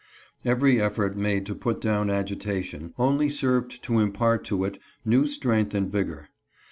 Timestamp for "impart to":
3.99-4.63